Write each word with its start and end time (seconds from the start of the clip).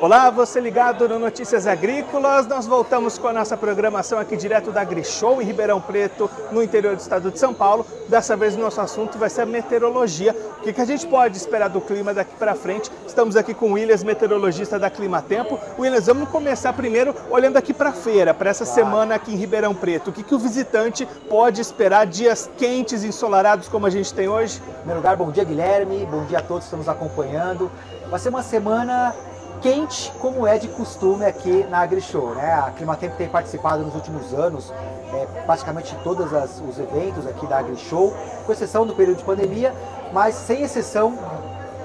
Olá, 0.00 0.30
você 0.30 0.60
ligado 0.60 1.08
no 1.08 1.18
Notícias 1.18 1.66
Agrícolas. 1.66 2.46
Nós 2.46 2.68
voltamos 2.68 3.18
com 3.18 3.26
a 3.26 3.32
nossa 3.32 3.56
programação 3.56 4.20
aqui 4.20 4.36
direto 4.36 4.70
da 4.70 4.82
AgriShow 4.82 5.42
em 5.42 5.44
Ribeirão 5.44 5.80
Preto, 5.80 6.30
no 6.52 6.62
interior 6.62 6.94
do 6.94 7.00
estado 7.00 7.32
de 7.32 7.38
São 7.38 7.52
Paulo. 7.52 7.84
Dessa 8.08 8.36
vez 8.36 8.54
o 8.54 8.60
nosso 8.60 8.80
assunto 8.80 9.18
vai 9.18 9.28
ser 9.28 9.42
a 9.42 9.46
meteorologia. 9.46 10.36
O 10.58 10.62
que, 10.62 10.72
que 10.72 10.80
a 10.80 10.84
gente 10.84 11.04
pode 11.04 11.36
esperar 11.36 11.66
do 11.66 11.80
clima 11.80 12.14
daqui 12.14 12.32
para 12.36 12.54
frente? 12.54 12.92
Estamos 13.08 13.34
aqui 13.34 13.52
com 13.52 13.70
o 13.70 13.72
Williams, 13.72 14.04
meteorologista 14.04 14.78
da 14.78 14.88
Climatempo. 14.88 15.58
Williams, 15.76 16.06
vamos 16.06 16.28
começar 16.28 16.72
primeiro 16.74 17.12
olhando 17.28 17.56
aqui 17.56 17.74
para 17.74 17.88
a 17.88 17.92
feira, 17.92 18.32
para 18.32 18.50
essa 18.50 18.64
claro. 18.64 18.80
semana 18.80 19.16
aqui 19.16 19.32
em 19.32 19.36
Ribeirão 19.36 19.74
Preto. 19.74 20.10
O 20.10 20.12
que, 20.12 20.22
que 20.22 20.34
o 20.34 20.38
visitante 20.38 21.06
pode 21.28 21.60
esperar 21.60 22.06
dias 22.06 22.48
quentes 22.56 23.02
ensolarados 23.02 23.66
como 23.66 23.84
a 23.84 23.90
gente 23.90 24.14
tem 24.14 24.28
hoje? 24.28 24.62
Em 24.68 24.74
primeiro 24.74 25.00
lugar, 25.00 25.16
bom 25.16 25.32
dia 25.32 25.42
Guilherme, 25.42 26.06
bom 26.06 26.24
dia 26.26 26.38
a 26.38 26.42
todos 26.42 26.62
que 26.62 26.66
estão 26.66 26.78
nos 26.78 26.88
acompanhando. 26.88 27.68
Vai 28.08 28.20
ser 28.20 28.28
uma 28.28 28.42
semana 28.42 29.12
quente 29.60 30.12
como 30.20 30.46
é 30.46 30.58
de 30.58 30.68
costume 30.68 31.24
aqui 31.24 31.64
na 31.70 31.80
AgriShow. 31.80 32.34
Né? 32.34 32.52
A 32.52 32.70
Climatempo 32.70 33.16
tem 33.16 33.28
participado 33.28 33.82
nos 33.82 33.94
últimos 33.94 34.32
anos 34.32 34.72
é, 35.12 35.26
praticamente 35.44 35.96
todos 36.02 36.26
os 36.32 36.78
eventos 36.78 37.26
aqui 37.26 37.46
da 37.46 37.58
AgriShow, 37.58 38.14
com 38.44 38.52
exceção 38.52 38.86
do 38.86 38.94
período 38.94 39.18
de 39.18 39.24
pandemia, 39.24 39.74
mas 40.12 40.34
sem 40.34 40.62
exceção, 40.62 41.18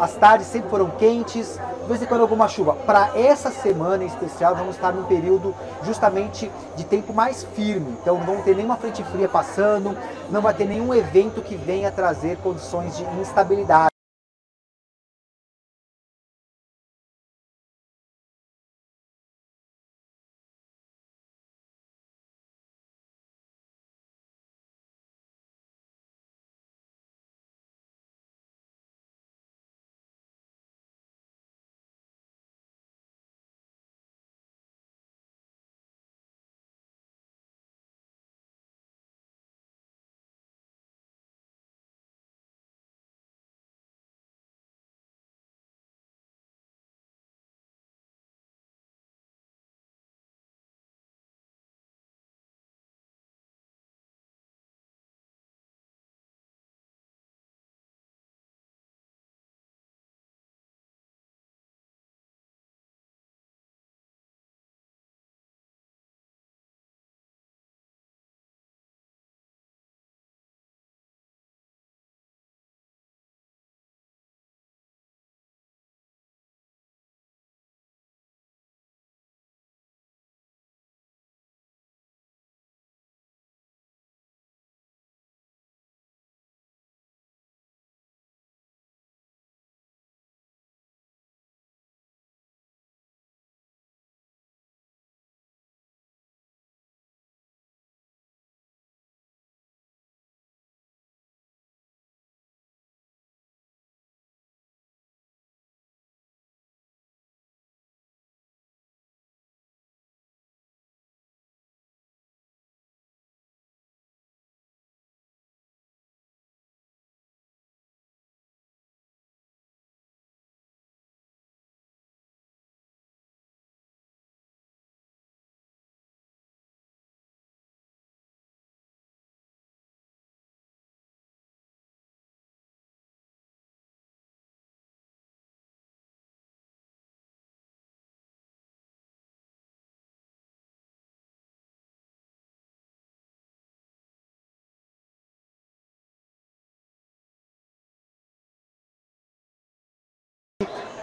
as 0.00 0.14
tardes 0.14 0.46
sempre 0.46 0.70
foram 0.70 0.90
quentes, 0.90 1.58
de 1.82 1.86
vez 1.86 2.02
em 2.02 2.06
quando 2.06 2.22
alguma 2.22 2.48
chuva. 2.48 2.72
Para 2.72 3.10
essa 3.14 3.50
semana 3.50 4.02
em 4.02 4.06
especial, 4.06 4.54
vamos 4.54 4.76
estar 4.76 4.92
num 4.92 5.04
período 5.04 5.54
justamente 5.84 6.50
de 6.74 6.84
tempo 6.84 7.12
mais 7.12 7.44
firme. 7.54 7.96
Então 8.00 8.18
não 8.18 8.24
vamos 8.24 8.44
ter 8.44 8.56
nenhuma 8.56 8.76
frente 8.76 9.04
fria 9.04 9.28
passando, 9.28 9.96
não 10.30 10.40
vai 10.40 10.54
ter 10.54 10.64
nenhum 10.64 10.94
evento 10.94 11.42
que 11.42 11.54
venha 11.54 11.90
trazer 11.90 12.38
condições 12.38 12.96
de 12.96 13.04
instabilidade. 13.20 13.89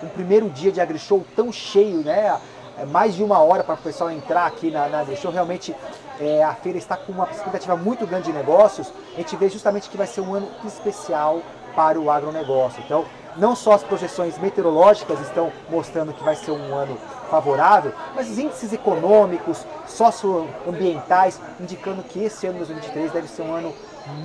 Um 0.04 0.08
primeiro 0.10 0.50
dia 0.50 0.72
de 0.72 0.80
AgriShow 0.80 1.26
tão 1.36 1.52
cheio, 1.52 2.04
né? 2.04 2.40
É 2.78 2.86
mais 2.86 3.16
de 3.16 3.24
uma 3.24 3.40
hora 3.40 3.64
para 3.64 3.74
o 3.74 3.78
pessoal 3.78 4.12
entrar 4.12 4.46
aqui 4.46 4.70
na, 4.70 4.88
na 4.88 5.00
AgriShow. 5.00 5.32
Realmente 5.32 5.76
é, 6.20 6.44
a 6.44 6.54
feira 6.54 6.78
está 6.78 6.96
com 6.96 7.12
uma 7.12 7.28
expectativa 7.30 7.76
muito 7.76 8.06
grande 8.06 8.26
de 8.26 8.34
negócios. 8.34 8.92
A 9.14 9.18
gente 9.18 9.36
vê 9.36 9.50
justamente 9.50 9.90
que 9.90 9.98
vai 9.98 10.08
ser 10.08 10.22
um 10.22 10.34
ano 10.34 10.48
especial 10.66 11.42
para 11.76 12.00
o 12.00 12.10
agronegócio. 12.12 12.82
Então, 12.86 13.06
não 13.38 13.56
só 13.56 13.74
as 13.74 13.84
projeções 13.84 14.38
meteorológicas 14.38 15.20
estão 15.22 15.52
mostrando 15.70 16.14
que 16.14 16.24
vai 16.24 16.36
ser 16.36 16.52
um 16.52 16.76
ano 16.76 16.98
favorável, 17.30 17.94
mas 18.16 18.30
os 18.30 18.38
índices 18.38 18.74
econômicos, 18.74 19.66
socioambientais, 19.86 21.40
indicando 21.60 22.02
que 22.02 22.24
esse 22.24 22.48
ano 22.48 22.58
2023 22.58 23.12
deve 23.12 23.28
ser 23.28 23.44
um 23.44 23.54
ano 23.54 23.74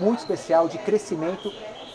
muito 0.00 0.20
especial 0.20 0.68
de 0.68 0.78
crescimento 0.78 1.52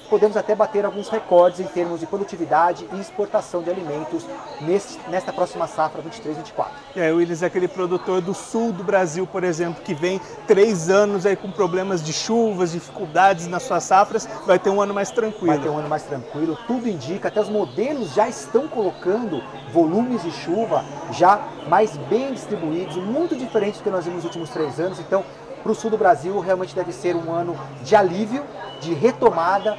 podemos 0.09 0.37
até 0.37 0.55
bater 0.55 0.85
alguns 0.85 1.09
recordes 1.09 1.59
em 1.59 1.65
termos 1.65 1.99
de 1.99 2.05
produtividade 2.05 2.87
e 2.93 2.99
exportação 2.99 3.61
de 3.61 3.69
alimentos 3.69 4.25
neste, 4.61 4.99
nesta 5.09 5.31
próxima 5.31 5.67
safra 5.67 6.01
23-24. 6.01 6.67
É, 6.95 7.11
o 7.11 7.17
Willis 7.17 7.43
é 7.43 7.45
aquele 7.47 7.67
produtor 7.67 8.21
do 8.21 8.33
sul 8.33 8.71
do 8.71 8.83
Brasil, 8.83 9.27
por 9.27 9.43
exemplo, 9.43 9.83
que 9.83 9.93
vem 9.93 10.19
três 10.47 10.89
anos 10.89 11.25
aí 11.25 11.35
com 11.35 11.51
problemas 11.51 12.03
de 12.03 12.13
chuvas, 12.13 12.71
dificuldades 12.71 13.47
nas 13.47 13.63
suas 13.63 13.83
safras, 13.83 14.27
vai 14.45 14.57
ter 14.57 14.69
um 14.69 14.81
ano 14.81 14.93
mais 14.93 15.11
tranquilo. 15.11 15.47
Vai 15.47 15.59
ter 15.59 15.69
um 15.69 15.77
ano 15.77 15.89
mais 15.89 16.03
tranquilo, 16.03 16.57
tudo 16.67 16.87
indica, 16.87 17.27
até 17.27 17.39
os 17.39 17.49
modelos 17.49 18.13
já 18.13 18.27
estão 18.27 18.67
colocando 18.67 19.41
volumes 19.71 20.23
de 20.23 20.31
chuva 20.31 20.83
já 21.11 21.39
mais 21.67 21.95
bem 22.09 22.33
distribuídos, 22.33 22.95
muito 22.97 23.35
diferentes 23.35 23.79
do 23.79 23.83
que 23.83 23.89
nós 23.89 24.05
vimos 24.05 24.17
nos 24.17 24.25
últimos 24.25 24.49
três 24.49 24.79
anos, 24.79 24.99
então 24.99 25.23
para 25.61 25.71
o 25.71 25.75
sul 25.75 25.91
do 25.91 25.97
Brasil 25.97 26.39
realmente 26.39 26.73
deve 26.73 26.93
ser 26.93 27.15
um 27.15 27.31
ano 27.31 27.57
de 27.83 27.95
alívio, 27.95 28.43
de 28.79 28.93
retomada, 28.93 29.77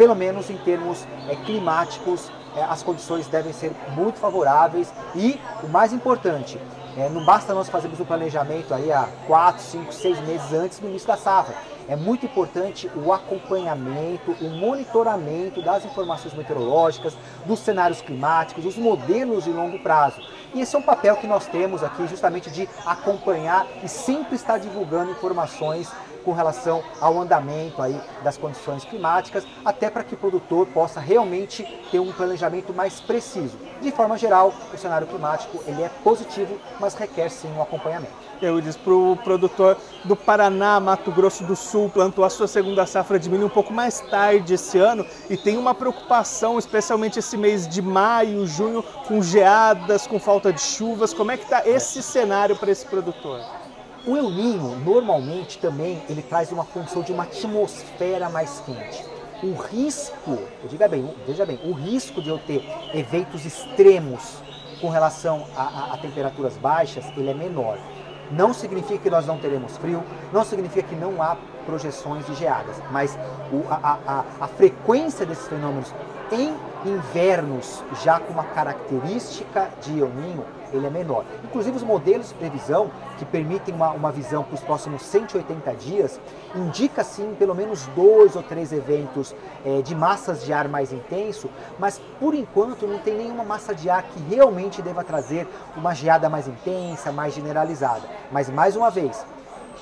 pelo 0.00 0.14
menos 0.14 0.48
em 0.48 0.56
termos 0.56 1.06
é, 1.28 1.36
climáticos, 1.36 2.32
é, 2.56 2.62
as 2.62 2.82
condições 2.82 3.26
devem 3.26 3.52
ser 3.52 3.70
muito 3.94 4.18
favoráveis 4.18 4.90
e 5.14 5.38
o 5.62 5.68
mais 5.68 5.92
importante, 5.92 6.58
é, 6.96 7.10
não 7.10 7.22
basta 7.22 7.52
nós 7.52 7.68
fazermos 7.68 8.00
um 8.00 8.06
planejamento 8.06 8.72
aí 8.72 8.90
há 8.90 9.06
4, 9.26 9.62
5, 9.62 9.92
6 9.92 10.20
meses 10.20 10.52
antes 10.54 10.78
do 10.78 10.88
início 10.88 11.06
da 11.06 11.18
safra. 11.18 11.54
É 11.86 11.96
muito 11.96 12.24
importante 12.24 12.90
o 12.96 13.12
acompanhamento, 13.12 14.30
o 14.40 14.48
monitoramento 14.48 15.60
das 15.60 15.84
informações 15.84 16.32
meteorológicas, 16.32 17.14
dos 17.44 17.58
cenários 17.58 18.00
climáticos, 18.00 18.64
dos 18.64 18.78
modelos 18.78 19.44
de 19.44 19.50
longo 19.50 19.78
prazo. 19.80 20.22
E 20.54 20.62
esse 20.62 20.74
é 20.74 20.78
um 20.78 20.82
papel 20.82 21.16
que 21.16 21.26
nós 21.26 21.46
temos 21.46 21.84
aqui, 21.84 22.06
justamente 22.06 22.50
de 22.50 22.66
acompanhar 22.86 23.66
e 23.84 23.88
sempre 23.88 24.34
estar 24.34 24.56
divulgando 24.56 25.10
informações 25.10 25.92
com 26.20 26.32
relação 26.32 26.82
ao 27.00 27.20
andamento 27.20 27.82
aí 27.82 28.00
das 28.22 28.36
condições 28.36 28.84
climáticas, 28.84 29.46
até 29.64 29.90
para 29.90 30.04
que 30.04 30.14
o 30.14 30.18
produtor 30.18 30.66
possa 30.66 31.00
realmente 31.00 31.64
ter 31.90 31.98
um 31.98 32.12
planejamento 32.12 32.72
mais 32.72 33.00
preciso. 33.00 33.58
De 33.80 33.90
forma 33.90 34.16
geral, 34.16 34.52
o 34.72 34.76
cenário 34.76 35.06
climático 35.06 35.62
ele 35.66 35.82
é 35.82 35.88
positivo, 36.02 36.58
mas 36.78 36.94
requer 36.94 37.30
sim 37.30 37.48
um 37.56 37.62
acompanhamento. 37.62 38.30
Eu 38.42 38.58
disse 38.58 38.78
para 38.78 38.94
o 38.94 39.16
produtor 39.22 39.76
do 40.02 40.16
Paraná, 40.16 40.80
Mato 40.80 41.10
Grosso 41.10 41.44
do 41.44 41.54
Sul, 41.54 41.90
plantou 41.90 42.24
a 42.24 42.30
sua 42.30 42.48
segunda 42.48 42.86
safra 42.86 43.18
de 43.18 43.28
milho 43.28 43.46
um 43.46 43.50
pouco 43.50 43.70
mais 43.70 44.00
tarde 44.00 44.54
esse 44.54 44.78
ano 44.78 45.04
e 45.28 45.36
tem 45.36 45.58
uma 45.58 45.74
preocupação, 45.74 46.58
especialmente 46.58 47.18
esse 47.18 47.36
mês 47.36 47.68
de 47.68 47.82
maio, 47.82 48.46
junho, 48.46 48.82
com 49.06 49.22
geadas, 49.22 50.06
com 50.06 50.18
falta 50.18 50.50
de 50.52 50.60
chuvas. 50.60 51.12
Como 51.12 51.30
é 51.30 51.36
que 51.36 51.44
está 51.44 51.68
esse 51.68 52.02
cenário 52.02 52.56
para 52.56 52.70
esse 52.70 52.86
produtor? 52.86 53.40
O 54.06 54.16
El 54.16 54.30
Ninho, 54.30 54.76
normalmente, 54.82 55.58
também 55.58 56.02
ele 56.08 56.22
traz 56.22 56.50
uma 56.50 56.64
condição 56.64 57.02
de 57.02 57.12
uma 57.12 57.24
atmosfera 57.24 58.30
mais 58.30 58.62
quente. 58.64 59.04
O 59.42 59.54
risco, 59.54 60.38
diga 60.70 60.88
bem, 60.88 61.14
veja 61.26 61.44
bem, 61.44 61.60
o 61.64 61.72
risco 61.72 62.22
de 62.22 62.30
eu 62.30 62.38
ter 62.38 62.66
eventos 62.94 63.44
extremos 63.44 64.38
com 64.80 64.88
relação 64.88 65.46
a, 65.54 65.62
a, 65.62 65.94
a 65.94 65.98
temperaturas 65.98 66.56
baixas, 66.56 67.04
ele 67.14 67.30
é 67.30 67.34
menor. 67.34 67.78
Não 68.30 68.54
significa 68.54 68.98
que 68.98 69.10
nós 69.10 69.26
não 69.26 69.38
teremos 69.38 69.76
frio, 69.76 70.02
não 70.32 70.44
significa 70.44 70.88
que 70.88 70.94
não 70.94 71.22
há 71.22 71.36
projeções 71.66 72.24
de 72.24 72.34
geadas, 72.36 72.76
mas 72.90 73.18
o, 73.52 73.70
a, 73.70 73.98
a, 74.06 74.24
a 74.44 74.48
frequência 74.48 75.26
desses 75.26 75.46
fenômenos 75.46 75.92
em 76.32 76.54
invernos 76.84 77.82
já 78.02 78.18
com 78.18 78.32
uma 78.32 78.44
característica 78.44 79.70
de 79.82 80.00
El 80.00 80.10
ele 80.72 80.86
é 80.86 80.90
menor. 80.90 81.24
Inclusive 81.44 81.76
os 81.76 81.82
modelos 81.82 82.28
de 82.28 82.34
previsão 82.34 82.90
que 83.18 83.24
permitem 83.24 83.74
uma, 83.74 83.90
uma 83.90 84.12
visão 84.12 84.42
para 84.42 84.54
os 84.54 84.60
próximos 84.60 85.02
180 85.02 85.74
dias, 85.74 86.20
indica 86.54 87.02
sim 87.02 87.34
pelo 87.38 87.54
menos 87.54 87.86
dois 87.88 88.36
ou 88.36 88.42
três 88.42 88.72
eventos 88.72 89.34
é, 89.64 89.82
de 89.82 89.94
massas 89.94 90.44
de 90.44 90.52
ar 90.52 90.68
mais 90.68 90.92
intenso, 90.92 91.50
mas 91.78 92.00
por 92.18 92.34
enquanto 92.34 92.86
não 92.86 92.98
tem 92.98 93.14
nenhuma 93.14 93.44
massa 93.44 93.74
de 93.74 93.90
ar 93.90 94.02
que 94.02 94.20
realmente 94.34 94.80
deva 94.82 95.04
trazer 95.04 95.46
uma 95.76 95.94
geada 95.94 96.28
mais 96.28 96.46
intensa, 96.46 97.12
mais 97.12 97.34
generalizada. 97.34 98.02
Mas 98.30 98.48
mais 98.48 98.76
uma 98.76 98.90
vez, 98.90 99.24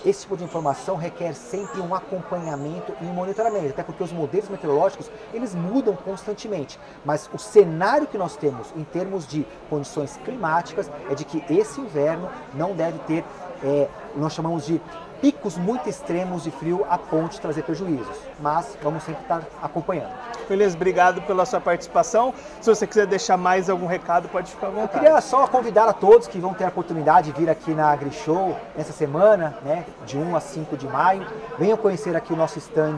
esse 0.05 0.23
tipo 0.23 0.37
de 0.37 0.45
informação 0.45 0.97
requer 0.97 1.35
sempre 1.35 1.81
um 1.81 1.95
acompanhamento 1.95 2.93
e 3.01 3.05
um 3.05 3.13
monitoramento, 3.13 3.71
até 3.71 3.83
porque 3.83 4.03
os 4.03 4.13
modelos 4.13 4.49
meteorológicos 4.49 5.11
eles 5.33 5.55
mudam 5.55 5.97
constantemente. 5.97 6.79
Mas 7.05 7.29
o 7.33 7.39
cenário 7.39 8.07
que 8.07 8.19
nós 8.19 8.37
temos 8.37 8.73
em 8.77 8.85
termos 8.85 9.27
de 9.27 9.47
condições 9.69 10.19
climáticas 10.25 10.91
é 11.11 11.15
de 11.15 11.25
que 11.25 11.45
esse 11.53 11.81
inverno 11.81 12.29
não 12.55 12.75
deve 12.75 12.99
ter, 13.01 13.25
é, 13.63 13.89
nós 14.15 14.33
chamamos 14.33 14.67
de 14.67 14.81
picos 15.21 15.57
muito 15.57 15.89
extremos 15.89 16.45
de 16.45 16.51
frio 16.51 16.87
a 16.89 16.99
ponto 16.99 17.33
de 17.33 17.41
trazer 17.41 17.63
prejuízos. 17.63 18.17
Mas 18.41 18.77
vamos 18.83 19.03
sempre 19.03 19.23
estar 19.23 19.43
acompanhando. 19.63 20.13
Beleza, 20.49 20.77
obrigado 20.77 21.21
pela 21.23 21.45
sua 21.45 21.61
participação. 21.61 22.33
Se 22.61 22.75
você 22.75 22.87
quiser 22.87 23.07
deixar 23.07 23.37
mais 23.37 23.69
algum 23.69 23.87
recado, 23.87 24.29
pode 24.29 24.51
ficar 24.51 24.69
à 24.69 24.71
vontade. 24.71 24.95
Eu 24.95 25.01
queria 25.01 25.21
só 25.21 25.47
convidar 25.47 25.89
a 25.89 25.93
todos 25.93 26.27
que 26.27 26.39
vão 26.39 26.55
ter 26.55 26.65
a 26.65 26.69
oportunidade 26.69 27.33
de 27.33 27.39
vir 27.39 27.51
aqui 27.51 27.73
na 27.73 27.91
AgriShow 27.91 28.57
nessa 28.77 28.93
semana, 28.93 29.59
né, 29.63 29.85
de 30.07 30.17
1 30.17 30.35
a 30.35 30.41
5 30.41 30.77
de 30.77 30.87
maio. 30.87 31.27
Venham 31.59 31.77
conhecer 31.77 32.17
aqui 32.17 32.33
o 32.33 32.37
nosso 32.37 32.59
stand 32.59 32.97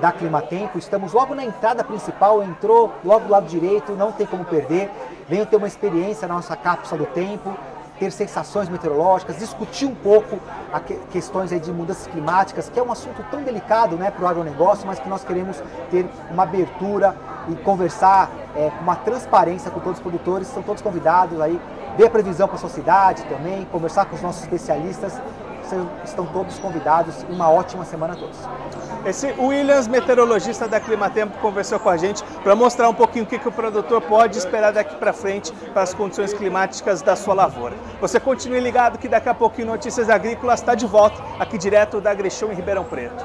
da 0.00 0.12
Climatempo. 0.12 0.78
Estamos 0.78 1.12
logo 1.12 1.34
na 1.34 1.44
entrada 1.44 1.84
principal, 1.84 2.42
entrou 2.42 2.92
logo 3.04 3.26
do 3.26 3.30
lado 3.30 3.46
direito, 3.46 3.92
não 3.92 4.12
tem 4.12 4.26
como 4.26 4.44
perder. 4.44 4.90
Venham 5.28 5.44
ter 5.44 5.56
uma 5.56 5.66
experiência 5.66 6.26
na 6.26 6.34
nossa 6.34 6.56
cápsula 6.56 7.04
do 7.04 7.06
tempo 7.06 7.54
ter 7.98 8.10
sensações 8.10 8.68
meteorológicas, 8.68 9.38
discutir 9.38 9.86
um 9.86 9.94
pouco 9.94 10.38
que, 10.86 10.94
questões 11.10 11.52
aí 11.52 11.60
de 11.60 11.72
mudanças 11.72 12.06
climáticas, 12.06 12.68
que 12.68 12.78
é 12.78 12.82
um 12.82 12.92
assunto 12.92 13.24
tão 13.30 13.42
delicado 13.42 13.96
né, 13.96 14.10
para 14.10 14.24
o 14.24 14.28
agronegócio, 14.28 14.86
mas 14.86 14.98
que 14.98 15.08
nós 15.08 15.24
queremos 15.24 15.62
ter 15.90 16.06
uma 16.30 16.42
abertura 16.42 17.16
e 17.48 17.54
conversar 17.56 18.30
é, 18.54 18.70
com 18.70 18.82
uma 18.82 18.96
transparência 18.96 19.70
com 19.70 19.80
todos 19.80 19.98
os 19.98 20.02
produtores. 20.02 20.48
São 20.48 20.62
todos 20.62 20.82
convidados 20.82 21.40
aí, 21.40 21.60
ver 21.96 22.06
a 22.06 22.10
previsão 22.10 22.46
para 22.46 22.56
a 22.56 22.60
sociedade 22.60 23.24
também, 23.24 23.64
conversar 23.66 24.06
com 24.06 24.16
os 24.16 24.22
nossos 24.22 24.42
especialistas 24.42 25.20
estão 26.04 26.26
todos 26.26 26.58
convidados. 26.58 27.24
Uma 27.28 27.50
ótima 27.50 27.84
semana 27.84 28.14
a 28.14 28.16
todos. 28.16 28.38
Esse 29.04 29.32
Williams, 29.38 29.86
meteorologista 29.86 30.66
da 30.66 30.80
Climatempo, 30.80 31.38
conversou 31.38 31.78
com 31.78 31.88
a 31.88 31.96
gente 31.96 32.24
para 32.42 32.56
mostrar 32.56 32.88
um 32.88 32.94
pouquinho 32.94 33.24
o 33.24 33.28
que, 33.28 33.38
que 33.38 33.48
o 33.48 33.52
produtor 33.52 34.02
pode 34.02 34.36
esperar 34.36 34.72
daqui 34.72 34.96
para 34.96 35.12
frente 35.12 35.52
para 35.72 35.82
as 35.82 35.94
condições 35.94 36.32
climáticas 36.32 37.02
da 37.02 37.14
sua 37.14 37.34
lavoura. 37.34 37.76
Você 38.00 38.18
continue 38.18 38.58
ligado 38.58 38.98
que 38.98 39.08
daqui 39.08 39.28
a 39.28 39.34
pouquinho 39.34 39.68
Notícias 39.68 40.10
Agrícolas 40.10 40.60
está 40.60 40.74
de 40.74 40.86
volta 40.86 41.22
aqui 41.38 41.56
direto 41.56 42.00
da 42.00 42.10
Agrechão 42.10 42.50
em 42.50 42.54
Ribeirão 42.56 42.84
Preto. 42.84 43.24